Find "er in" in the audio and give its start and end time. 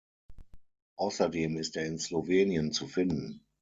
1.77-1.99